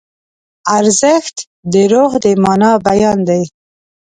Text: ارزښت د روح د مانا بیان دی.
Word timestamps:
ارزښت 0.77 1.35
د 1.71 1.73
روح 1.91 2.11
د 2.23 2.25
مانا 2.43 2.71
بیان 2.87 3.19
دی. 3.29 3.43